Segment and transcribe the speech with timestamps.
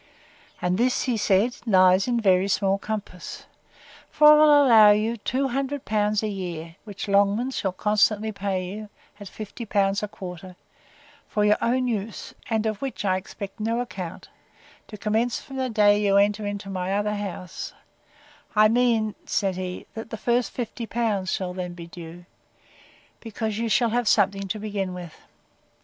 [0.63, 3.45] And this, said he, lies in very small compass;
[4.09, 8.65] for I will allow you two hundred pounds a year, which Longman shall constantly pay
[8.65, 10.55] you, at fifty pounds a quarter,
[11.27, 14.27] for your own use, and of which I expect no account;
[14.87, 17.71] to commence from the day you enter into my other house:
[18.55, 22.25] I mean, said he, that the first fifty pounds shall then be due;
[23.19, 25.13] because you shall have something to begin with.